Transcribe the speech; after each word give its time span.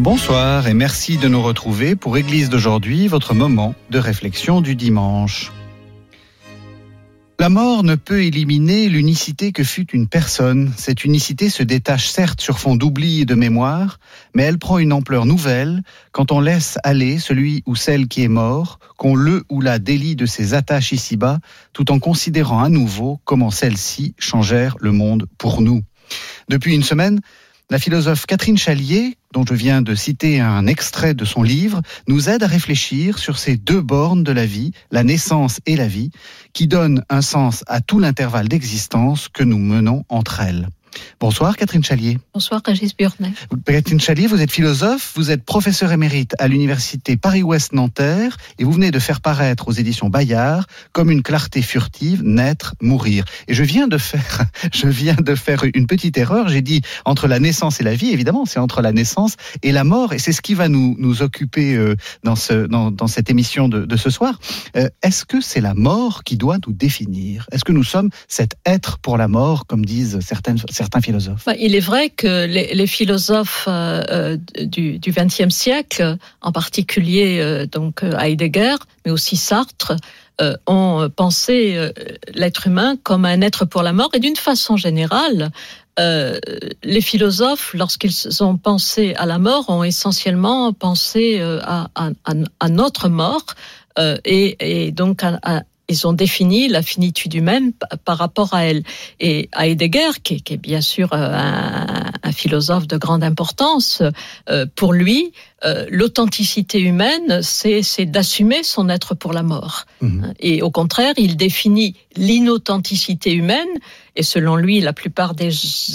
Bonsoir 0.00 0.66
et 0.66 0.72
merci 0.72 1.18
de 1.18 1.28
nous 1.28 1.42
retrouver 1.42 1.94
pour 1.94 2.16
Église 2.16 2.48
d'aujourd'hui, 2.48 3.06
votre 3.06 3.34
moment 3.34 3.74
de 3.90 3.98
réflexion 3.98 4.62
du 4.62 4.74
dimanche. 4.74 5.52
La 7.38 7.50
mort 7.50 7.82
ne 7.82 7.96
peut 7.96 8.24
éliminer 8.24 8.88
l'unicité 8.88 9.52
que 9.52 9.62
fut 9.62 9.90
une 9.92 10.08
personne. 10.08 10.72
Cette 10.78 11.04
unicité 11.04 11.50
se 11.50 11.62
détache 11.62 12.08
certes 12.08 12.40
sur 12.40 12.58
fond 12.58 12.76
d'oubli 12.76 13.20
et 13.20 13.24
de 13.26 13.34
mémoire, 13.34 13.98
mais 14.34 14.44
elle 14.44 14.56
prend 14.56 14.78
une 14.78 14.94
ampleur 14.94 15.26
nouvelle 15.26 15.82
quand 16.12 16.32
on 16.32 16.40
laisse 16.40 16.78
aller 16.82 17.18
celui 17.18 17.62
ou 17.66 17.76
celle 17.76 18.08
qui 18.08 18.22
est 18.22 18.28
mort, 18.28 18.78
qu'on 18.96 19.14
le 19.14 19.44
ou 19.50 19.60
la 19.60 19.78
délie 19.78 20.16
de 20.16 20.24
ses 20.24 20.54
attaches 20.54 20.92
ici-bas, 20.92 21.40
tout 21.74 21.92
en 21.92 21.98
considérant 21.98 22.62
à 22.62 22.70
nouveau 22.70 23.20
comment 23.24 23.50
celles-ci 23.50 24.14
changèrent 24.18 24.76
le 24.80 24.92
monde 24.92 25.26
pour 25.36 25.60
nous. 25.60 25.82
Depuis 26.48 26.74
une 26.74 26.82
semaine, 26.82 27.20
la 27.70 27.78
philosophe 27.78 28.26
Catherine 28.26 28.58
Chalier, 28.58 29.16
dont 29.32 29.44
je 29.46 29.54
viens 29.54 29.80
de 29.80 29.94
citer 29.94 30.40
un 30.40 30.66
extrait 30.66 31.14
de 31.14 31.24
son 31.24 31.44
livre, 31.44 31.80
nous 32.08 32.28
aide 32.28 32.42
à 32.42 32.48
réfléchir 32.48 33.18
sur 33.18 33.38
ces 33.38 33.56
deux 33.56 33.80
bornes 33.80 34.24
de 34.24 34.32
la 34.32 34.44
vie, 34.44 34.72
la 34.90 35.04
naissance 35.04 35.60
et 35.66 35.76
la 35.76 35.86
vie, 35.86 36.10
qui 36.52 36.66
donnent 36.66 37.04
un 37.08 37.22
sens 37.22 37.62
à 37.68 37.80
tout 37.80 38.00
l'intervalle 38.00 38.48
d'existence 38.48 39.28
que 39.28 39.44
nous 39.44 39.58
menons 39.58 40.04
entre 40.08 40.40
elles. 40.40 40.68
Bonsoir 41.20 41.56
Catherine 41.56 41.84
Chalier. 41.84 42.18
Bonsoir 42.32 42.62
Régis 42.64 42.96
Burnet. 42.96 43.32
Catherine 43.66 44.00
Chalier, 44.00 44.26
vous 44.26 44.40
êtes 44.40 44.50
philosophe, 44.50 45.12
vous 45.16 45.30
êtes 45.30 45.44
professeur 45.44 45.92
émérite 45.92 46.34
à 46.38 46.48
l'université 46.48 47.16
Paris-Ouest 47.16 47.72
Nanterre 47.72 48.36
et 48.58 48.64
vous 48.64 48.72
venez 48.72 48.90
de 48.90 48.98
faire 48.98 49.20
paraître 49.20 49.68
aux 49.68 49.72
éditions 49.72 50.08
Bayard 50.08 50.66
comme 50.92 51.10
une 51.10 51.22
clarté 51.22 51.62
furtive, 51.62 52.22
naître, 52.24 52.74
mourir. 52.80 53.24
Et 53.48 53.54
je 53.54 53.62
viens 53.62 53.86
de 53.86 53.98
faire, 53.98 54.46
je 54.72 54.88
viens 54.88 55.14
de 55.14 55.34
faire 55.34 55.64
une 55.74 55.86
petite 55.86 56.16
erreur. 56.16 56.48
J'ai 56.48 56.62
dit 56.62 56.80
entre 57.04 57.28
la 57.28 57.38
naissance 57.38 57.80
et 57.80 57.84
la 57.84 57.94
vie. 57.94 58.10
Évidemment, 58.10 58.46
c'est 58.46 58.58
entre 58.58 58.80
la 58.80 58.92
naissance 58.92 59.36
et 59.62 59.72
la 59.72 59.84
mort 59.84 60.12
et 60.12 60.18
c'est 60.18 60.32
ce 60.32 60.40
qui 60.40 60.54
va 60.54 60.68
nous, 60.68 60.96
nous 60.98 61.22
occuper 61.22 61.74
euh, 61.76 61.96
dans, 62.24 62.36
ce, 62.36 62.66
dans, 62.66 62.90
dans 62.90 63.06
cette 63.06 63.30
émission 63.30 63.68
de, 63.68 63.84
de 63.84 63.96
ce 63.96 64.10
soir. 64.10 64.38
Euh, 64.76 64.88
Est-ce 65.02 65.24
que 65.24 65.40
c'est 65.40 65.60
la 65.60 65.74
mort 65.74 66.24
qui 66.24 66.36
doit 66.36 66.58
nous 66.66 66.72
définir? 66.72 67.46
Est-ce 67.52 67.64
que 67.64 67.72
nous 67.72 67.84
sommes 67.84 68.10
cet 68.28 68.56
être 68.64 68.98
pour 68.98 69.16
la 69.16 69.28
mort, 69.28 69.66
comme 69.66 69.84
disent 69.84 70.20
certaines 70.20 70.58
philosophes 71.02 71.48
Il 71.58 71.74
est 71.74 71.80
vrai 71.80 72.10
que 72.10 72.46
les, 72.46 72.86
philosophes 72.86 73.66
euh, 73.68 74.36
du 74.60 74.98
XXe 75.06 75.54
siècle, 75.54 76.16
en 76.40 76.52
particulier 76.52 77.38
euh, 77.40 77.66
donc 77.66 78.02
Heidegger, 78.02 78.76
mais 79.04 79.10
aussi 79.10 79.36
Sartre, 79.36 79.96
euh, 80.40 80.56
ont 80.66 81.10
pensé 81.14 81.76
euh, 81.76 81.92
l'être 82.32 82.66
humain 82.66 82.96
comme 83.02 83.26
un 83.26 83.42
être 83.42 83.66
pour 83.66 83.82
la 83.82 83.92
mort. 83.92 84.08
Et 84.14 84.20
d'une 84.20 84.36
façon 84.36 84.78
générale, 84.78 85.50
euh, 85.98 86.38
les 86.82 87.02
philosophes, 87.02 87.74
lorsqu'ils 87.74 88.42
ont 88.42 88.56
pensé 88.56 89.14
à 89.16 89.26
la 89.26 89.38
mort, 89.38 89.68
ont 89.68 89.84
essentiellement 89.84 90.72
pensé 90.72 91.42
à, 91.42 91.88
notre 92.70 93.10
mort 93.10 93.44
et, 93.98 94.86
et, 94.86 94.92
donc 94.92 95.22
à, 95.24 95.62
ils 95.90 96.06
ont 96.06 96.12
défini 96.12 96.68
la 96.68 96.82
finitude 96.82 97.34
humaine 97.34 97.72
par 98.04 98.16
rapport 98.18 98.54
à 98.54 98.64
elle. 98.64 98.84
Et 99.18 99.50
Heidegger, 99.58 100.12
qui 100.22 100.34
est, 100.34 100.40
qui 100.40 100.54
est 100.54 100.56
bien 100.56 100.80
sûr 100.80 101.12
un, 101.12 102.12
un, 102.22 102.32
philosophe 102.32 102.86
de 102.86 102.96
grande 102.96 103.24
importance, 103.24 104.02
euh, 104.48 104.66
pour 104.76 104.92
lui, 104.92 105.32
euh, 105.64 105.86
l'authenticité 105.90 106.80
humaine, 106.80 107.42
c'est 107.42 108.06
d'assumer 108.06 108.62
son 108.62 108.88
être 108.88 109.14
pour 109.14 109.32
la 109.32 109.42
mort. 109.42 109.84
Mmh. 110.00 110.32
Et 110.38 110.62
au 110.62 110.70
contraire, 110.70 111.14
il 111.16 111.36
définit 111.36 111.96
l'inauthenticité 112.16 113.32
humaine, 113.32 113.68
et 114.14 114.22
selon 114.22 114.54
lui, 114.54 114.80
la 114.80 114.92
plupart 114.92 115.34
des, 115.34 115.50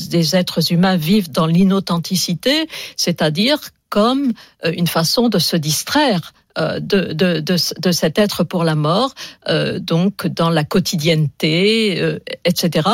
des 0.09 0.35
êtres 0.35 0.73
humains 0.73 0.97
vivent 0.97 1.31
dans 1.31 1.47
l'inauthenticité, 1.47 2.67
c'est-à-dire 2.97 3.59
comme 3.89 4.34
euh, 4.66 4.73
une 4.75 4.88
façon 4.88 5.29
de 5.29 5.39
se 5.39 5.55
distraire 5.55 6.34
euh, 6.34 6.44
de, 6.57 7.13
de, 7.13 7.39
de, 7.39 7.55
de, 7.79 7.91
cet 7.91 8.17
être 8.19 8.43
pour 8.43 8.63
la 8.63 8.75
mort, 8.75 9.13
euh, 9.49 9.79
donc 9.79 10.27
dans 10.27 10.49
la 10.49 10.63
quotidienneté, 10.63 11.99
euh, 12.01 12.19
etc 12.45 12.89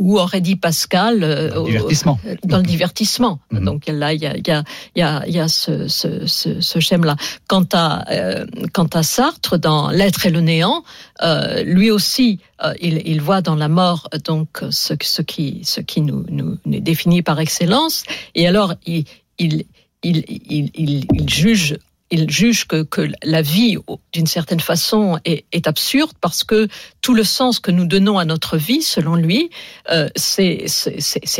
où 0.00 0.18
aurait 0.18 0.40
dit 0.40 0.56
Pascal 0.56 1.20
dans 1.20 1.64
le 1.64 1.70
divertissement. 1.70 2.18
Dans 2.44 2.58
le 2.58 2.64
divertissement. 2.64 3.38
-hmm. 3.50 3.64
Donc 3.64 3.86
là, 3.86 4.12
il 4.12 4.20
y 4.20 4.26
a, 4.26 4.34
y 4.36 4.50
a, 4.50 4.64
y 4.96 5.02
a, 5.02 5.12
y 5.28 5.38
a 5.38 5.48
ce, 5.48 5.86
ce, 5.88 6.26
ce, 6.26 6.60
ce 6.60 6.78
schème-là. 6.80 7.16
Quant 7.46 7.66
à 7.72 7.86
euh, 8.10 8.44
quant 8.72 8.90
à 8.92 9.02
Sartre, 9.02 9.56
dans 9.58 9.90
L'être 9.98 10.26
et 10.26 10.30
le 10.30 10.40
néant, 10.40 10.82
euh, 11.22 11.62
lui 11.62 11.90
aussi, 11.92 12.40
euh, 12.64 12.74
il, 12.86 12.94
il 13.12 13.20
voit 13.20 13.40
dans 13.48 13.54
la 13.64 13.68
mort 13.68 14.08
donc 14.24 14.48
ce, 14.70 14.94
ce 15.16 15.22
qui 15.22 15.46
ce 15.62 15.80
qui 15.80 16.00
nous, 16.08 16.24
nous, 16.28 16.58
nous 16.64 16.80
définit 16.80 17.22
par 17.22 17.38
excellence. 17.38 18.02
Et 18.34 18.48
alors, 18.50 18.74
il 18.86 19.04
il 19.38 19.64
il, 20.02 20.16
il, 20.56 20.64
il, 20.74 21.06
il 21.18 21.28
juge 21.28 21.78
il 22.10 22.30
juge 22.30 22.66
que, 22.66 22.82
que 22.82 23.10
la 23.22 23.42
vie, 23.42 23.76
d'une 24.12 24.26
certaine 24.26 24.60
façon, 24.60 25.18
est, 25.24 25.66
absurde 25.66 26.12
parce 26.20 26.44
que 26.44 26.68
tout 27.00 27.14
le 27.14 27.24
sens 27.24 27.58
que 27.58 27.70
nous 27.70 27.86
donnons 27.86 28.18
à 28.18 28.24
notre 28.24 28.56
vie, 28.56 28.82
selon 28.82 29.14
lui, 29.14 29.50
euh, 29.90 30.08
c'est 30.16 30.66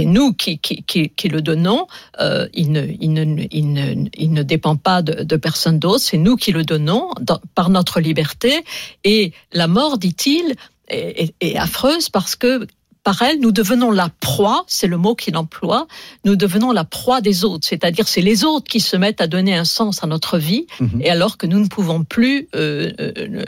nous 0.01 0.33
qui, 0.33 0.59
qui, 0.59 0.83
qui, 0.83 1.29
le 1.29 1.43
donnons. 1.43 1.87
Euh, 2.21 2.49
il, 2.55 2.73
ne, 2.73 2.87
il, 3.01 3.13
ne, 3.13 3.45
il, 3.51 3.73
ne, 3.73 4.09
il, 4.17 4.33
ne, 4.33 4.43
dépend 4.43 4.77
pas 4.77 5.03
de, 5.03 5.23
de 5.23 5.37
personne 5.37 5.79
d'autre, 5.79 6.01
c'est 6.01 6.19
nous 6.19 6.37
qui 6.37 6.53
le 6.53 6.65
donnons 6.65 7.11
par 7.55 7.71
notre 7.71 8.01
liberté. 8.01 8.65
Et 9.05 9.33
la 9.53 9.69
mort, 9.69 9.99
dit-il, 9.99 10.55
est 10.89 11.57
affreuse 11.57 12.11
parce 12.11 12.37
que 12.37 12.67
par 13.05 13.21
elle, 13.23 13.39
nous 13.39 13.53
devenons 13.53 13.91
la 13.91 14.09
proie, 14.21 14.65
c'est 14.67 14.87
le 14.87 14.97
mot 14.97 15.15
qu'il 15.15 15.37
emploie, 15.37 15.87
nous 16.25 16.37
devenons 16.37 16.73
la 16.73 16.85
proie 16.85 17.21
des 17.21 17.45
autres, 17.45 17.67
c'est-à-dire 17.69 18.09
c'est 18.09 18.23
les 18.23 18.45
autres 18.45 18.67
qui 18.67 18.81
se 18.81 18.97
mettent 18.97 19.21
à 19.21 19.27
donner 19.27 19.55
un 19.55 19.65
sens 19.65 20.03
à 20.03 20.07
notre 20.07 20.39
vie, 20.39 20.67
mmh. 20.81 21.03
et 21.03 21.11
alors 21.11 21.37
que 21.37 21.47
nous 21.47 21.61
ne 21.61 21.69
pouvons 21.69 22.03
plus 22.03 22.49
euh, 22.57 22.93
euh, 22.99 23.45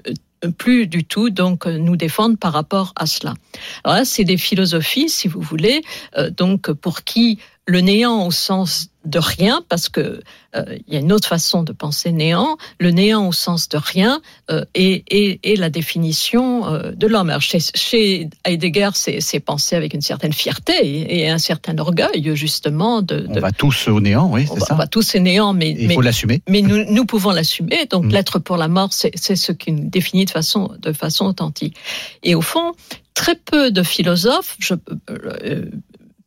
plus 0.58 0.86
du 0.86 1.04
tout 1.04 1.30
donc 1.30 1.66
nous 1.66 1.96
défendre 1.96 2.36
par 2.36 2.52
rapport 2.52 2.92
à 2.96 3.06
cela. 3.06 3.34
Alors 3.82 3.96
là, 3.96 4.04
c'est 4.04 4.24
des 4.24 4.36
philosophies, 4.36 5.08
si 5.08 5.28
vous 5.28 5.40
voulez, 5.40 5.82
euh, 6.16 6.30
donc 6.30 6.70
pour 6.72 7.02
qui 7.02 7.38
le 7.66 7.80
néant 7.80 8.26
au 8.26 8.30
sens 8.30 8.90
de 9.04 9.18
rien, 9.18 9.62
parce 9.68 9.88
que 9.88 10.20
euh, 10.56 10.64
il 10.86 10.94
y 10.94 10.96
a 10.96 11.00
une 11.00 11.12
autre 11.12 11.28
façon 11.28 11.62
de 11.62 11.72
penser 11.72 12.10
néant, 12.12 12.56
le 12.80 12.90
néant 12.90 13.28
au 13.28 13.32
sens 13.32 13.68
de 13.68 13.76
rien 13.76 14.20
euh, 14.50 14.64
est, 14.74 15.04
est, 15.10 15.38
est, 15.44 15.56
la 15.56 15.70
définition 15.70 16.66
euh, 16.66 16.92
de 16.92 17.06
l'homme. 17.06 17.32
Chez, 17.40 17.58
chez, 17.60 18.28
Heidegger, 18.44 18.90
c'est 18.94 19.40
pensé 19.40 19.76
avec 19.76 19.94
une 19.94 20.00
certaine 20.00 20.32
fierté 20.32 20.72
et, 20.82 21.20
et, 21.20 21.30
un 21.30 21.38
certain 21.38 21.78
orgueil, 21.78 22.32
justement. 22.34 23.02
De, 23.02 23.20
de... 23.20 23.28
On 23.30 23.40
va 23.40 23.52
tous 23.52 23.88
au 23.88 24.00
néant, 24.00 24.28
oui, 24.32 24.46
c'est 24.52 24.60
ça. 24.60 24.74
On 24.74 24.76
va 24.76 24.86
tous 24.86 25.14
au 25.14 25.18
néant, 25.18 25.52
mais 25.52 25.70
il 25.70 25.92
faut 25.92 26.00
l'assumer. 26.00 26.42
Mais 26.48 26.62
nous, 26.62 26.84
nous 26.90 27.04
pouvons 27.04 27.30
l'assumer. 27.30 27.86
Donc, 27.86 28.04
mmh. 28.04 28.10
l'être 28.10 28.38
pour 28.40 28.56
la 28.56 28.68
mort, 28.68 28.90
c'est 28.92 29.36
ce 29.36 29.52
qui 29.52 29.72
nous 29.72 29.88
définit 29.88 30.24
de 30.24 30.30
façon, 30.30 30.72
de 30.80 30.92
façon 30.92 31.26
authentique. 31.26 31.76
Et 32.24 32.34
au 32.34 32.42
fond, 32.42 32.72
très 33.14 33.34
peu 33.34 33.70
de 33.70 33.82
philosophes, 33.82 34.56
je, 34.58 34.74
euh, 35.10 35.64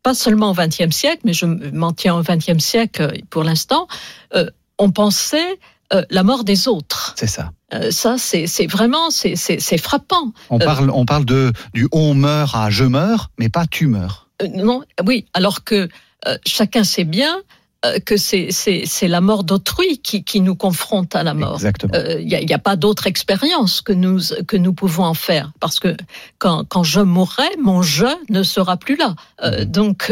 pas 0.03 0.13
seulement 0.13 0.51
au 0.51 0.53
XXe 0.53 0.95
siècle, 0.95 1.21
mais 1.25 1.33
je 1.33 1.45
m'en 1.45 1.91
tiens 1.91 2.15
au 2.15 2.23
XXe 2.23 2.63
siècle 2.63 3.11
pour 3.29 3.43
l'instant, 3.43 3.87
euh, 4.35 4.49
on 4.77 4.91
pensait 4.91 5.59
euh, 5.93 6.03
la 6.09 6.23
mort 6.23 6.43
des 6.43 6.67
autres. 6.67 7.15
C'est 7.17 7.27
ça. 7.27 7.51
Euh, 7.73 7.91
ça, 7.91 8.17
c'est 8.17 8.67
vraiment, 8.67 9.09
c'est 9.09 9.77
frappant. 9.77 10.33
On 10.49 10.59
parle, 10.59 10.89
on 10.89 11.05
parle 11.05 11.25
de 11.25 11.51
du 11.73 11.87
on 11.91 12.13
meurt 12.13 12.55
à 12.55 12.69
je 12.69 12.85
meurs, 12.85 13.31
mais 13.37 13.49
pas 13.49 13.67
tu 13.67 13.87
meurs. 13.87 14.29
non, 14.55 14.83
oui, 15.05 15.25
alors 15.33 15.63
que 15.63 15.89
chacun 16.45 16.83
sait 16.83 17.03
bien 17.03 17.41
que 18.05 18.17
c'est 18.17 19.07
la 19.07 19.21
mort 19.21 19.43
d'autrui 19.43 19.99
qui, 19.99 20.23
qui, 20.23 20.41
nous 20.41 20.55
confronte 20.55 21.15
à 21.15 21.23
la 21.23 21.33
mort. 21.33 21.61
Il 21.93 22.25
n'y 22.25 22.35
a, 22.35 22.55
a, 22.55 22.59
pas 22.59 22.75
d'autre 22.75 23.07
expérience 23.07 23.81
que 23.81 23.93
nous, 23.93 24.19
que 24.47 24.57
nous 24.57 24.73
pouvons 24.73 25.05
en 25.05 25.13
faire. 25.13 25.51
Parce 25.59 25.79
que 25.79 25.95
quand, 26.39 26.65
quand 26.67 26.83
je 26.83 26.99
mourrai, 26.99 27.47
mon 27.57 27.81
je 27.81 28.07
ne 28.29 28.43
sera 28.43 28.77
plus 28.77 28.97
là. 28.97 29.15
Euh, 29.43 29.65
donc 29.65 30.11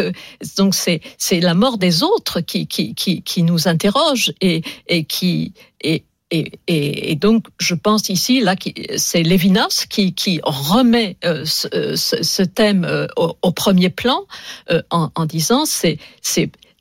donc 0.58 0.76
c'est 0.76 1.02
la 1.40 1.54
mort 1.54 1.78
des 1.78 2.04
autres 2.04 2.40
qui, 2.42 2.68
qui, 2.68 2.96
qui, 2.96 3.22
qui 3.22 3.44
nous 3.44 3.68
interroge 3.68 4.34
et, 4.42 4.62
et 4.88 5.04
qui... 5.04 5.54
Et, 5.82 6.04
et, 6.30 6.52
et, 6.68 7.12
et, 7.12 7.16
donc, 7.16 7.46
je 7.58 7.74
pense 7.74 8.10
ici, 8.10 8.42
là, 8.42 8.56
c'est 8.98 9.24
Lévinas 9.24 9.86
qui, 9.90 10.14
qui 10.14 10.42
remet 10.44 11.16
euh, 11.24 11.46
ce, 11.46 11.96
ce, 11.96 12.22
ce, 12.22 12.44
thème 12.44 12.84
euh, 12.84 13.08
au, 13.16 13.38
au, 13.42 13.52
premier 13.52 13.90
plan 13.90 14.26
euh, 14.70 14.82
en, 14.90 15.10
en 15.16 15.26
disant 15.26 15.64
c'est 15.66 16.00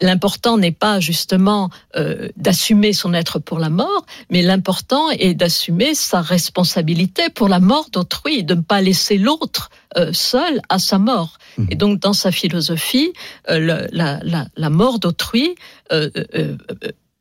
l'important 0.00 0.58
n'est 0.58 0.72
pas 0.72 1.00
justement 1.00 1.70
euh, 1.96 2.28
d'assumer 2.36 2.92
son 2.92 3.14
être 3.14 3.38
pour 3.38 3.58
la 3.58 3.70
mort, 3.70 4.06
mais 4.30 4.42
l'important 4.42 5.10
est 5.10 5.34
d'assumer 5.34 5.94
sa 5.94 6.20
responsabilité 6.20 7.30
pour 7.34 7.48
la 7.48 7.60
mort 7.60 7.88
d'autrui, 7.90 8.44
de 8.44 8.54
ne 8.54 8.60
pas 8.60 8.80
laisser 8.80 9.18
l'autre 9.18 9.70
euh, 9.96 10.12
seul 10.12 10.60
à 10.68 10.78
sa 10.78 10.98
mort. 10.98 11.38
Mmh. 11.56 11.66
Et 11.70 11.74
donc, 11.76 12.00
dans 12.00 12.12
sa 12.12 12.30
philosophie, 12.30 13.12
euh, 13.48 13.86
la, 13.92 14.20
la, 14.22 14.46
la, 14.56 14.70
mort 14.70 14.98
d'autrui 14.98 15.54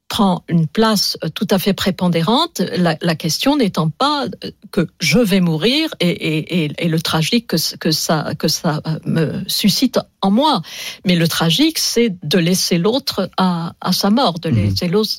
prend 0.08 0.44
une 0.48 0.68
place 0.68 1.18
tout 1.34 1.48
à 1.50 1.60
fait 1.60 1.74
prépondérante, 1.74 2.62
la, 2.78 2.96
la 3.02 3.16
question 3.16 3.58
n'étant 3.58 3.90
pas 3.90 4.28
que 4.72 4.88
je 5.00 5.20
vais 5.20 5.42
mourir 5.42 5.90
et, 6.00 6.10
et, 6.10 6.72
et, 6.78 6.88
le 6.88 7.02
tragique 7.02 7.48
que, 7.48 7.78
que, 7.78 7.92
ça, 7.92 8.34
que 8.38 8.48
ça 8.48 8.82
me 9.06 9.42
suscite 9.48 10.00
en 10.26 10.32
moi. 10.32 10.62
Mais 11.06 11.16
le 11.16 11.28
tragique, 11.28 11.80
c'est 11.80 12.16
de 12.24 12.38
laisser 12.38 12.78
l'autre 12.78 13.30
à, 13.38 13.74
à, 13.82 13.94
sa 13.94 14.10
mort, 14.10 14.40
de 14.40 14.50
mhm. 14.50 14.56
laisser 14.56 14.88
l'autre. 14.88 15.12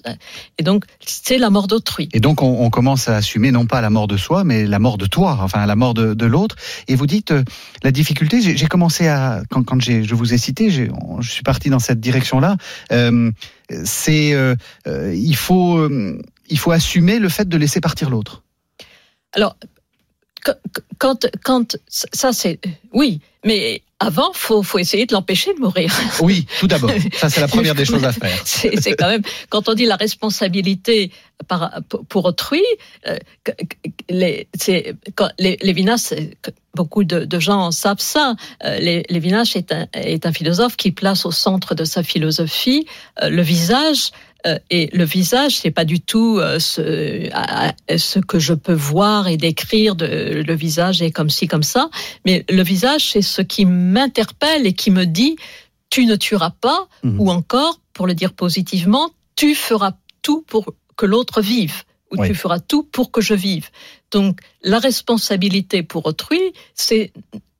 Et 0.58 0.62
donc, 0.62 0.84
c'est 1.04 1.38
la 1.38 1.50
mort 1.50 1.66
d'autrui. 1.66 2.08
Et 2.12 2.20
donc, 2.20 2.42
on, 2.42 2.64
on, 2.64 2.70
commence 2.70 3.08
à 3.08 3.16
assumer 3.16 3.52
non 3.52 3.66
pas 3.66 3.80
la 3.80 3.90
mort 3.90 4.08
de 4.08 4.16
soi, 4.16 4.44
mais 4.44 4.66
la 4.66 4.78
mort 4.78 4.98
de 4.98 5.06
toi, 5.06 5.38
enfin 5.40 5.64
la 5.64 5.76
mort 5.76 5.94
de, 5.94 6.14
de 6.14 6.26
l'autre. 6.26 6.56
Et 6.88 6.94
vous 6.94 7.06
dites, 7.06 7.32
la 7.82 7.90
difficulté, 7.90 8.40
j'ai 8.40 8.66
commencé 8.66 9.08
à, 9.08 9.42
quand, 9.50 9.62
quand 9.62 9.80
je 9.80 10.14
vous 10.14 10.34
ai 10.34 10.38
cité, 10.38 10.70
je 10.70 10.90
suis 11.22 11.42
parti 11.42 11.70
dans 11.70 11.78
cette 11.78 12.00
direction-là. 12.00 12.56
Euh, 12.92 13.30
c'est 13.84 14.32
euh, 14.32 14.54
euh, 14.86 15.14
il 15.14 15.36
faut 15.36 15.78
euh, 15.78 16.20
il 16.48 16.58
faut 16.58 16.70
assumer 16.70 17.18
le 17.18 17.28
fait 17.28 17.48
de 17.48 17.56
laisser 17.56 17.80
partir 17.80 18.10
l'autre. 18.10 18.42
Alors 19.32 19.56
quand 20.98 21.26
quand 21.44 21.76
ça 21.88 22.32
c'est 22.32 22.60
oui, 22.92 23.20
mais 23.44 23.82
avant, 23.98 24.32
faut 24.34 24.62
faut 24.62 24.78
essayer 24.78 25.06
de 25.06 25.14
l'empêcher 25.14 25.54
de 25.54 25.60
mourir. 25.60 25.90
Oui, 26.20 26.46
tout 26.60 26.66
d'abord. 26.66 26.90
Ça 27.14 27.30
c'est 27.30 27.40
la 27.40 27.48
première 27.48 27.74
des 27.74 27.84
choses 27.84 28.04
à 28.04 28.12
faire. 28.24 28.38
C'est 28.44 28.94
quand 28.96 29.08
même 29.08 29.22
quand 29.48 29.68
on 29.68 29.74
dit 29.74 29.86
la 29.86 29.96
responsabilité 29.96 31.10
par, 31.48 31.80
pour 32.08 32.24
autrui, 32.24 32.62
les, 34.08 34.48
les, 35.38 35.58
les 35.62 35.72
Vinas, 35.72 36.14
beaucoup 36.74 37.04
de, 37.04 37.24
de, 37.24 37.40
gens 37.40 37.70
savent 37.70 38.00
ça. 38.00 38.34
Les, 38.62 39.04
Lévinas 39.08 39.52
est 39.54 39.72
un, 39.72 39.86
est 39.92 40.26
un 40.26 40.32
philosophe 40.32 40.76
qui 40.76 40.92
place 40.92 41.26
au 41.26 41.30
centre 41.30 41.74
de 41.74 41.84
sa 41.84 42.02
philosophie 42.02 42.86
le 43.22 43.42
visage 43.42 44.10
euh, 44.10 44.25
et 44.70 44.90
le 44.92 45.04
visage, 45.04 45.56
c'est 45.56 45.70
pas 45.70 45.84
du 45.84 46.00
tout 46.00 46.38
euh, 46.38 46.58
ce, 46.58 47.28
ce 47.96 48.18
que 48.18 48.38
je 48.38 48.54
peux 48.54 48.72
voir 48.72 49.28
et 49.28 49.36
décrire. 49.36 49.96
De, 49.96 50.42
le 50.46 50.54
visage 50.54 51.02
est 51.02 51.10
comme 51.10 51.30
ci, 51.30 51.48
comme 51.48 51.62
ça. 51.62 51.90
Mais 52.24 52.44
le 52.48 52.62
visage, 52.62 53.12
c'est 53.12 53.22
ce 53.22 53.42
qui 53.42 53.64
m'interpelle 53.64 54.66
et 54.66 54.72
qui 54.72 54.90
me 54.90 55.04
dit 55.04 55.36
tu 55.90 56.06
ne 56.06 56.16
tueras 56.16 56.50
pas, 56.50 56.88
mhm. 57.02 57.20
ou 57.20 57.30
encore, 57.30 57.80
pour 57.92 58.06
le 58.06 58.14
dire 58.14 58.32
positivement, 58.32 59.10
tu 59.36 59.54
feras 59.54 59.92
tout 60.22 60.44
pour 60.46 60.74
que 60.96 61.06
l'autre 61.06 61.40
vive 61.40 61.84
ou 62.10 62.24
tu 62.24 62.34
feras 62.34 62.60
tout 62.60 62.84
pour 62.84 63.10
que 63.10 63.20
je 63.20 63.34
vive. 63.34 63.70
Donc 64.10 64.40
la 64.62 64.78
responsabilité 64.78 65.82
pour 65.82 66.06
autrui, 66.06 66.40
c'est 66.74 67.12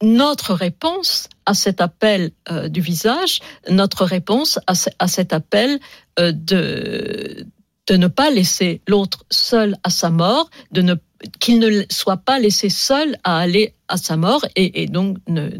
notre 0.02 0.54
réponse 0.54 1.28
à 1.46 1.54
cet 1.54 1.80
appel 1.80 2.30
euh, 2.50 2.68
du 2.68 2.80
visage, 2.80 3.40
notre 3.68 4.04
réponse 4.04 4.58
à, 4.66 4.74
à 4.98 5.08
cet 5.08 5.32
appel 5.32 5.80
euh, 6.18 6.32
de, 6.32 7.46
de 7.86 7.96
ne 7.96 8.06
pas 8.06 8.30
laisser 8.30 8.82
l'autre 8.86 9.24
seul 9.30 9.76
à 9.82 9.90
sa 9.90 10.10
mort, 10.10 10.50
de 10.70 10.82
ne 10.82 10.94
qu'il 11.40 11.58
ne 11.58 11.82
soit 11.90 12.18
pas 12.18 12.38
laissé 12.38 12.68
seul 12.68 13.16
à 13.24 13.38
aller 13.38 13.74
à 13.88 13.96
sa 13.96 14.16
mort 14.16 14.44
et, 14.54 14.82
et 14.82 14.86
donc 14.86 15.16
ne, 15.28 15.50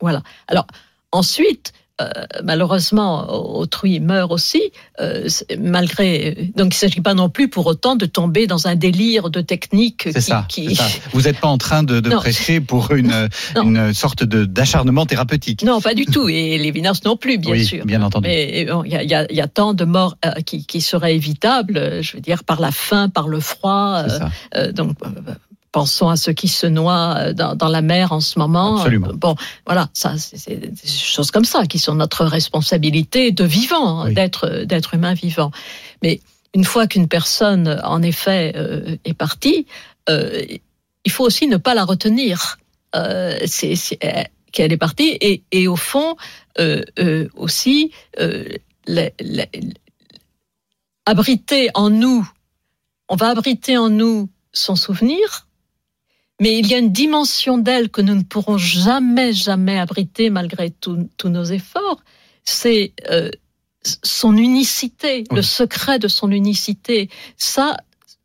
voilà. 0.00 0.22
Alors 0.46 0.66
ensuite, 1.10 1.72
euh, 2.00 2.10
malheureusement, 2.42 3.32
autrui 3.56 4.00
meurt 4.00 4.32
aussi, 4.32 4.72
euh, 5.00 5.28
malgré. 5.60 6.50
Donc, 6.56 6.74
il 6.74 6.76
ne 6.76 6.88
s'agit 6.88 7.00
pas 7.00 7.14
non 7.14 7.28
plus 7.28 7.48
pour 7.48 7.66
autant 7.66 7.94
de 7.94 8.04
tomber 8.04 8.48
dans 8.48 8.66
un 8.66 8.74
délire 8.74 9.30
de 9.30 9.40
technique. 9.40 10.08
C'est 10.12 10.20
ça, 10.20 10.44
ça, 10.50 10.84
Vous 11.12 11.22
n'êtes 11.22 11.38
pas 11.38 11.46
en 11.46 11.56
train 11.56 11.84
de, 11.84 12.00
de 12.00 12.10
prêcher 12.10 12.60
pour 12.60 12.90
une, 12.90 13.28
une 13.62 13.94
sorte 13.94 14.24
d'acharnement 14.24 15.06
thérapeutique. 15.06 15.62
Non, 15.62 15.80
pas 15.80 15.94
du 15.94 16.04
tout. 16.04 16.28
Et 16.28 16.58
les 16.58 16.72
Vinas 16.72 17.00
non 17.04 17.16
plus, 17.16 17.38
bien 17.38 17.52
oui, 17.52 17.64
sûr. 17.64 17.86
Bien 17.86 18.02
entendu. 18.02 18.26
Mais 18.26 18.62
il 18.62 18.90
y, 18.90 19.14
a, 19.14 19.32
y, 19.32 19.40
a, 19.40 19.48
tant 19.48 19.72
de 19.72 19.84
morts 19.84 20.16
euh, 20.24 20.32
qui, 20.44 20.66
qui, 20.66 20.80
seraient 20.80 21.14
évitables, 21.14 22.02
je 22.02 22.16
veux 22.16 22.20
dire, 22.20 22.42
par 22.42 22.60
la 22.60 22.72
faim, 22.72 23.08
par 23.08 23.28
le 23.28 23.38
froid. 23.38 24.02
donc, 24.72 24.96
Pensons 25.74 26.08
à 26.08 26.16
ceux 26.16 26.32
qui 26.32 26.46
se 26.60 26.68
noient 26.68 27.14
euh, 27.18 27.32
dans, 27.40 27.56
dans 27.56 27.68
la 27.68 27.82
mer 27.82 28.12
en 28.12 28.20
ce 28.20 28.38
moment. 28.38 28.76
Absolument. 28.76 29.10
Bon, 29.12 29.34
voilà, 29.66 29.88
ça, 29.92 30.14
c'est 30.18 30.56
des 30.56 30.88
choses 30.88 31.30
comme 31.34 31.44
ça 31.44 31.66
qui 31.66 31.80
sont 31.80 31.96
notre 31.96 32.24
responsabilité 32.24 33.32
de 33.32 33.44
vivant, 33.44 34.02
hein, 34.02 34.12
d'être 34.12 34.64
d'être 34.72 34.94
humain 34.94 35.14
vivant. 35.14 35.50
Mais 36.02 36.20
une 36.54 36.64
fois 36.64 36.86
qu'une 36.86 37.08
personne, 37.08 37.80
en 37.82 38.00
effet, 38.02 38.52
euh, 38.54 38.96
est 39.04 39.18
partie, 39.26 39.66
euh, 40.08 40.44
il 41.04 41.12
faut 41.12 41.24
aussi 41.24 41.48
ne 41.48 41.58
pas 41.58 41.74
la 41.74 41.84
retenir. 41.84 42.58
Euh, 42.94 43.38
c'est 43.46 43.74
qu'elle 44.52 44.72
est 44.72 44.82
partie 44.88 45.18
et, 45.20 45.42
et 45.50 45.66
au 45.66 45.74
fond 45.74 46.16
euh, 46.60 46.82
euh, 47.00 47.28
aussi 47.34 47.90
abriter 51.06 51.70
en 51.74 51.90
nous, 51.90 52.24
on 53.08 53.16
va 53.16 53.30
abriter 53.30 53.76
en 53.76 53.88
nous 53.88 54.30
son 54.52 54.76
souvenir, 54.76 55.48
mais 56.44 56.58
il 56.58 56.66
y 56.66 56.74
a 56.74 56.78
une 56.78 56.92
dimension 56.92 57.56
d'elle 57.56 57.88
que 57.88 58.02
nous 58.02 58.14
ne 58.14 58.22
pourrons 58.22 58.58
jamais, 58.58 59.32
jamais 59.32 59.78
abriter 59.78 60.28
malgré 60.28 60.68
tous 60.68 61.08
nos 61.24 61.44
efforts. 61.44 62.00
C'est 62.44 62.92
euh, 63.10 63.30
son 64.02 64.36
unicité, 64.36 65.24
le 65.30 65.40
secret 65.40 65.98
de 65.98 66.06
son 66.06 66.30
unicité. 66.30 67.08
Ça, 67.38 67.78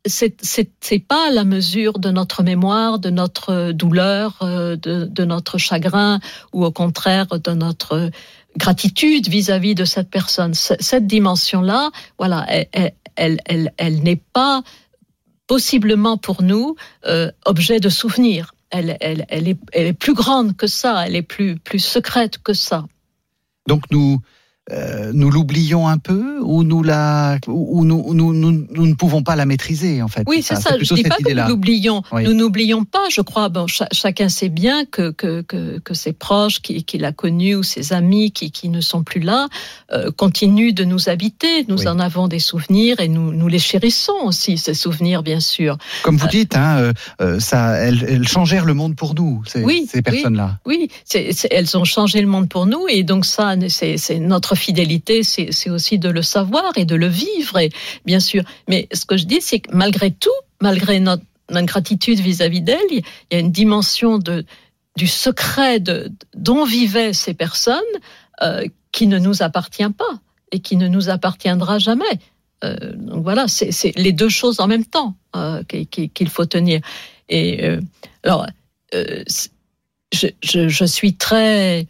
c'est 0.04 0.98
pas 1.08 1.30
la 1.30 1.44
mesure 1.44 1.98
de 1.98 2.10
notre 2.10 2.42
mémoire, 2.42 2.98
de 2.98 3.08
notre 3.08 3.72
douleur, 3.72 4.36
euh, 4.42 4.76
de, 4.76 5.06
de, 5.06 5.24
notre 5.24 5.56
chagrin, 5.56 6.20
ou 6.52 6.66
au 6.66 6.72
contraire 6.72 7.26
de 7.26 7.52
notre 7.52 8.10
gratitude 8.58 9.28
vis-à-vis 9.28 9.72
-vis 9.72 9.76
de 9.76 9.86
cette 9.86 10.10
personne. 10.10 10.52
Cette 10.52 11.06
dimension-là, 11.06 11.90
voilà, 12.18 12.44
elle, 12.50 12.92
elle, 13.16 13.40
elle, 13.46 13.72
elle 13.78 14.02
n'est 14.02 14.22
pas 14.34 14.62
possiblement 15.50 16.16
pour 16.16 16.44
nous 16.44 16.76
euh, 17.06 17.32
objet 17.44 17.80
de 17.80 17.88
souvenir. 17.88 18.54
Elle, 18.70 18.90
est, 18.90 19.58
elle 19.72 19.86
est 19.88 19.92
plus 19.92 20.14
grande 20.14 20.56
que 20.56 20.68
ça, 20.68 21.04
elle 21.04 21.16
est 21.16 21.22
plus, 21.22 21.56
plus 21.56 21.80
secrète 21.80 22.38
que 22.38 22.52
ça. 22.52 22.86
Donc 23.66 23.82
nous, 23.90 24.20
euh, 24.72 25.10
nous 25.14 25.30
l'oublions 25.30 25.88
un 25.88 25.98
peu 25.98 26.38
ou 26.40 26.62
nous 26.62 26.82
la 26.82 27.38
ou 27.46 27.84
nous, 27.84 28.14
nous, 28.14 28.32
nous, 28.32 28.66
nous, 28.70 28.86
ne 28.86 28.94
pouvons 28.94 29.22
pas 29.22 29.34
la 29.34 29.46
maîtriser 29.46 30.02
en 30.02 30.08
fait. 30.08 30.22
Oui, 30.26 30.42
c'est 30.42 30.56
ça. 30.56 30.76
Je 30.80 30.94
dis 30.94 31.02
pas 31.02 31.16
que 31.16 31.32
nous 31.32 31.48
l'oublions. 31.48 32.02
Nous 32.12 32.34
n'oublions 32.34 32.84
pas. 32.84 33.08
Je 33.10 33.20
crois. 33.20 33.48
Bon, 33.48 33.66
chacun 33.66 34.28
sait 34.28 34.48
bien 34.48 34.84
que 34.84 35.10
que, 35.10 35.42
que, 35.42 35.78
que 35.78 35.94
ses 35.94 36.12
proches 36.12 36.60
qu'il 36.60 36.84
qui 36.84 37.04
a 37.04 37.12
connu 37.12 37.56
ou 37.56 37.62
ses 37.62 37.92
amis 37.92 38.30
qui, 38.30 38.50
qui 38.50 38.68
ne 38.68 38.80
sont 38.80 39.02
plus 39.02 39.20
là 39.20 39.48
euh, 39.92 40.10
continuent 40.12 40.72
de 40.72 40.84
nous 40.84 41.08
habiter. 41.08 41.64
Nous 41.68 41.88
en 41.88 41.98
avons 41.98 42.28
des 42.28 42.38
souvenirs 42.38 43.00
et 43.00 43.08
nous 43.08 43.32
nous 43.32 43.48
les 43.48 43.58
chérissons 43.58 44.12
aussi 44.24 44.56
ces 44.56 44.74
souvenirs 44.74 45.22
bien 45.22 45.40
sûr. 45.40 45.78
Comme 46.02 46.16
vous 46.16 46.26
euh, 46.26 46.30
dites, 46.30 46.56
hein, 46.56 46.92
ça, 47.38 47.72
elles, 47.76 48.04
elles, 48.08 48.28
changèrent 48.28 48.66
le 48.66 48.74
monde 48.74 48.94
pour 48.94 49.14
nous. 49.14 49.42
Ces, 49.46 49.64
oui, 49.64 49.88
ces 49.90 50.02
personnes-là. 50.02 50.58
Oui, 50.66 50.90
oui 51.14 51.34
elles 51.50 51.76
ont 51.76 51.84
changé 51.84 52.20
le 52.20 52.28
monde 52.28 52.48
pour 52.48 52.66
nous 52.66 52.86
et 52.88 53.02
donc 53.02 53.24
ça, 53.24 53.54
c'est 53.68 54.18
notre 54.18 54.54
fidélité, 54.60 55.22
c'est 55.22 55.70
aussi 55.70 55.98
de 55.98 56.08
le 56.08 56.22
savoir 56.22 56.72
et 56.76 56.84
de 56.84 56.94
le 56.94 57.08
vivre, 57.08 57.58
et, 57.58 57.70
bien 58.04 58.20
sûr. 58.20 58.44
Mais 58.68 58.88
ce 58.92 59.04
que 59.04 59.16
je 59.16 59.24
dis, 59.24 59.40
c'est 59.40 59.60
que 59.60 59.74
malgré 59.74 60.10
tout, 60.10 60.30
malgré 60.60 61.00
notre, 61.00 61.24
gratitude 61.48 62.20
vis-à-vis 62.20 62.60
d'elle, 62.60 62.78
il 62.90 63.02
y 63.32 63.34
a 63.34 63.40
une 63.40 63.50
dimension 63.50 64.18
de, 64.18 64.44
du 64.96 65.08
secret 65.08 65.80
dont 66.36 66.64
vivaient 66.64 67.12
ces 67.12 67.34
personnes 67.34 67.80
euh, 68.42 68.64
qui 68.92 69.08
ne 69.08 69.18
nous 69.18 69.42
appartient 69.42 69.90
pas 69.90 70.20
et 70.52 70.60
qui 70.60 70.76
ne 70.76 70.86
nous 70.86 71.10
appartiendra 71.10 71.80
jamais. 71.80 72.04
Euh, 72.62 72.92
donc 72.94 73.24
voilà, 73.24 73.48
c'est 73.48 73.96
les 73.96 74.12
deux 74.12 74.28
choses 74.28 74.60
en 74.60 74.68
même 74.68 74.84
temps 74.84 75.16
euh, 75.34 75.64
qu'il 75.64 76.28
faut 76.28 76.46
tenir. 76.46 76.80
Et 77.28 77.68
alors, 78.22 78.46
je, 80.12 80.84
suis 80.84 81.14
très 81.14 81.86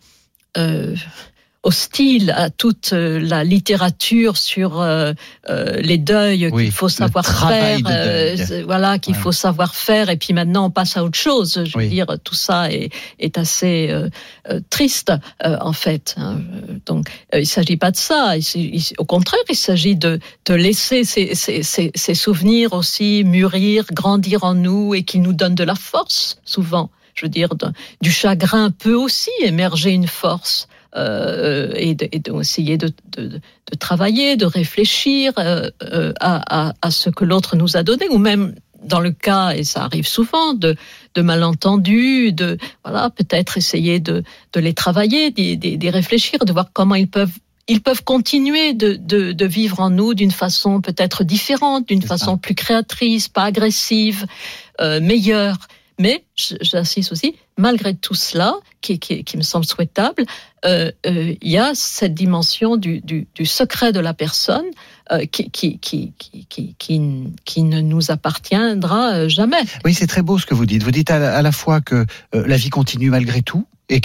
hostile 1.62 2.30
à 2.30 2.48
toute 2.48 2.94
euh, 2.94 3.20
la 3.20 3.44
littérature 3.44 4.38
sur 4.38 4.80
euh, 4.80 5.12
euh, 5.50 5.76
les 5.82 5.98
deuils 5.98 6.50
qu'il 6.50 6.72
faut 6.72 6.88
savoir 6.88 7.26
faire, 7.26 7.78
voilà 8.64 8.98
qu'il 8.98 9.14
ouais. 9.14 9.20
faut 9.20 9.32
savoir 9.32 9.74
faire, 9.74 10.08
et 10.08 10.16
puis 10.16 10.32
maintenant 10.32 10.66
on 10.66 10.70
passe 10.70 10.96
à 10.96 11.04
autre 11.04 11.18
chose. 11.18 11.62
Je 11.66 11.76
veux 11.76 11.84
oui. 11.84 11.90
dire, 11.90 12.06
tout 12.24 12.34
ça 12.34 12.72
est, 12.72 12.90
est 13.18 13.36
assez 13.36 13.92
triste 14.70 15.12
en 15.42 15.72
fait. 15.72 16.14
Hein. 16.16 16.40
Donc 16.86 17.08
il 17.34 17.46
s'agit 17.46 17.76
pas 17.76 17.90
de 17.90 17.96
ça. 17.96 18.36
Il, 18.36 18.74
il, 18.74 18.82
au 18.98 19.04
contraire, 19.04 19.40
il 19.48 19.56
s'agit 19.56 19.96
de, 19.96 20.18
de 20.46 20.54
laisser 20.54 21.04
ces, 21.04 21.34
ces, 21.34 21.62
ces, 21.62 21.90
ces 21.94 22.14
souvenirs 22.14 22.72
aussi 22.72 23.22
mûrir, 23.24 23.84
grandir 23.92 24.44
en 24.44 24.54
nous, 24.54 24.94
et 24.94 25.02
qui 25.02 25.18
nous 25.18 25.32
donnent 25.34 25.54
de 25.54 25.64
la 25.64 25.74
force 25.74 26.38
souvent. 26.44 26.90
Je 27.14 27.26
veux 27.26 27.30
dire, 27.30 27.50
du 28.00 28.10
chagrin 28.10 28.70
peut 28.70 28.94
aussi 28.94 29.30
émerger 29.42 29.90
une 29.90 30.06
force. 30.06 30.68
Euh, 30.96 31.72
et 31.76 31.94
d'essayer 31.94 32.76
de, 32.76 32.88
de, 33.16 33.26
de, 33.26 33.28
de, 33.38 33.76
travailler, 33.78 34.36
de 34.36 34.46
réfléchir 34.46 35.32
euh, 35.38 35.70
euh, 35.82 36.12
à, 36.20 36.68
à, 36.68 36.74
à, 36.82 36.90
ce 36.90 37.10
que 37.10 37.24
l'autre 37.24 37.56
nous 37.56 37.76
a 37.76 37.82
donné, 37.82 38.08
ou 38.08 38.18
même 38.18 38.54
dans 38.82 39.00
le 39.00 39.12
cas, 39.12 39.52
et 39.52 39.64
ça 39.64 39.84
arrive 39.84 40.06
souvent, 40.06 40.54
de, 40.54 40.76
malentendus, 41.16 42.32
de 42.32 42.58
voilà, 42.84 43.10
peut-être 43.10 43.56
essayer 43.58 44.00
de, 44.00 44.22
de 44.52 44.60
les 44.60 44.74
travailler, 44.74 45.30
d'y 45.30 45.90
réfléchir, 45.90 46.40
de 46.44 46.52
voir 46.52 46.70
comment 46.72 46.94
ils 46.94 47.08
peuvent 47.08 47.36
ils 47.68 47.82
peuvent 47.82 48.02
continuer 48.02 48.72
de, 48.72 48.94
de, 48.94 49.30
de 49.30 49.46
vivre 49.46 49.78
en 49.78 49.90
nous 49.90 50.12
d'une 50.14 50.32
façon 50.32 50.80
peut-être 50.80 51.22
différente, 51.22 51.86
d'une 51.86 52.02
façon 52.02 52.32
ça. 52.32 52.36
plus 52.36 52.56
créatrice, 52.56 53.28
pas 53.28 53.44
agressive, 53.44 54.26
euh, 54.80 55.00
meilleure. 55.00 55.56
Mais 56.00 56.24
j'insiste 56.34 57.12
aussi, 57.12 57.36
malgré 57.60 57.94
tout 57.94 58.14
cela, 58.14 58.54
qui, 58.80 58.98
me 59.36 59.42
semble 59.42 59.64
souhaitable, 59.64 60.24
euh, 60.64 60.90
euh, 61.06 61.34
il 61.40 61.50
y 61.50 61.58
a 61.58 61.72
cette 61.74 62.14
dimension 62.14 62.76
du, 62.76 63.02
secret 63.44 63.92
de 63.92 64.00
la 64.00 64.14
personne 64.14 64.64
euh, 65.12 65.24
qui, 65.26 65.78
ne 66.98 67.80
nous 67.80 68.10
appartiendra 68.10 69.28
jamais. 69.28 69.62
Oui, 69.84 69.94
c'est 69.94 70.06
très 70.06 70.22
beau 70.22 70.38
ce 70.38 70.46
que 70.46 70.54
vous 70.54 70.66
dites. 70.66 70.82
Vous 70.82 70.90
dites 70.90 71.10
à 71.10 71.42
la, 71.42 71.52
fois 71.52 71.80
que 71.80 72.06
la 72.32 72.56
vie 72.56 72.70
continue 72.70 73.10
malgré 73.10 73.42
tout, 73.42 73.66
et 73.88 74.00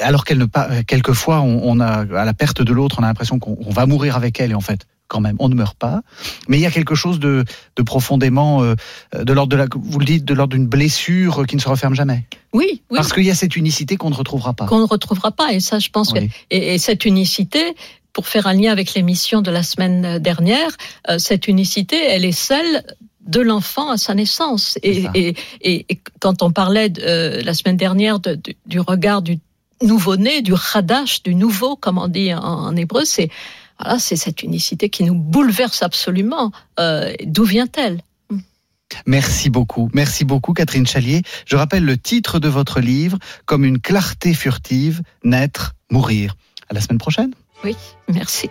alors 0.00 0.24
qu'elle 0.24 0.38
ne 0.38 0.44
pas, 0.44 0.82
quelquefois 0.82 1.40
on, 1.40 1.60
on, 1.62 1.80
a 1.80 2.04
à 2.20 2.24
la 2.24 2.34
perte 2.34 2.62
de 2.62 2.72
l'autre, 2.72 2.96
on 3.00 3.02
a 3.02 3.06
l'impression 3.06 3.38
qu'on 3.38 3.70
va 3.70 3.86
mourir 3.86 4.16
avec 4.16 4.40
elle, 4.40 4.50
et 4.50 4.54
en 4.54 4.60
fait, 4.60 4.86
quand 5.10 5.20
même, 5.20 5.36
on 5.40 5.48
ne 5.48 5.54
meurt 5.54 5.76
pas. 5.76 6.00
Mais 6.48 6.56
il 6.58 6.62
y 6.62 6.66
a 6.66 6.70
quelque 6.70 6.94
chose 6.94 7.18
de, 7.18 7.44
de 7.76 7.82
profondément, 7.82 8.62
euh, 8.62 8.74
de 9.12 9.32
l'ordre 9.32 9.50
de 9.50 9.56
la, 9.56 9.66
vous 9.74 9.98
le 9.98 10.06
dites, 10.06 10.24
de 10.24 10.32
l'ordre 10.32 10.54
d'une 10.54 10.68
blessure 10.68 11.44
qui 11.46 11.56
ne 11.56 11.60
se 11.60 11.68
referme 11.68 11.94
jamais. 11.94 12.24
Oui, 12.52 12.82
oui. 12.90 12.96
Parce 12.96 13.12
qu'il 13.12 13.24
y 13.24 13.30
a 13.30 13.34
cette 13.34 13.56
unicité 13.56 13.96
qu'on 13.96 14.10
ne 14.10 14.14
retrouvera 14.14 14.54
pas. 14.54 14.66
Qu'on 14.66 14.78
ne 14.78 14.86
retrouvera 14.86 15.32
pas, 15.32 15.52
et 15.52 15.60
ça, 15.60 15.78
je 15.78 15.90
pense 15.90 16.12
oui. 16.12 16.28
que, 16.28 16.34
et, 16.50 16.74
et 16.74 16.78
cette 16.78 17.04
unicité, 17.04 17.74
pour 18.12 18.26
faire 18.26 18.46
un 18.46 18.54
lien 18.54 18.70
avec 18.72 18.94
l'émission 18.94 19.42
de 19.42 19.50
la 19.50 19.62
semaine 19.62 20.18
dernière, 20.18 20.70
euh, 21.08 21.18
cette 21.18 21.48
unicité, 21.48 21.96
elle 22.08 22.24
est 22.24 22.32
celle 22.32 22.84
de 23.26 23.40
l'enfant 23.40 23.90
à 23.90 23.96
sa 23.96 24.14
naissance. 24.14 24.78
Et, 24.82 25.04
et, 25.14 25.34
et, 25.60 25.86
et, 25.88 26.00
quand 26.20 26.42
on 26.42 26.50
parlait 26.50 26.88
de, 26.88 27.02
euh, 27.02 27.42
la 27.42 27.54
semaine 27.54 27.76
dernière 27.76 28.18
de, 28.18 28.34
de, 28.34 28.54
du 28.66 28.80
regard 28.80 29.22
du 29.22 29.38
nouveau-né, 29.82 30.42
du 30.42 30.52
radash, 30.52 31.22
du 31.22 31.34
nouveau, 31.34 31.76
comme 31.76 31.98
on 31.98 32.08
dit 32.08 32.34
en, 32.34 32.40
en 32.40 32.76
hébreu, 32.76 33.04
c'est 33.04 33.30
voilà, 33.80 33.98
c'est 33.98 34.16
cette 34.16 34.42
unicité 34.42 34.88
qui 34.88 35.04
nous 35.04 35.14
bouleverse 35.14 35.82
absolument. 35.82 36.52
Euh, 36.78 37.12
D'où 37.24 37.44
vient-elle? 37.44 38.02
Merci 39.06 39.50
beaucoup. 39.50 39.88
Merci 39.94 40.24
beaucoup, 40.24 40.52
Catherine 40.52 40.86
Chalier. 40.86 41.22
Je 41.46 41.56
rappelle 41.56 41.84
le 41.84 41.96
titre 41.96 42.40
de 42.40 42.48
votre 42.48 42.80
livre, 42.80 43.18
Comme 43.46 43.64
une 43.64 43.78
clarté 43.78 44.34
furtive, 44.34 45.02
naître, 45.22 45.74
mourir. 45.90 46.36
À 46.68 46.74
la 46.74 46.80
semaine 46.80 46.98
prochaine. 46.98 47.32
Oui, 47.64 47.76
merci. 48.08 48.50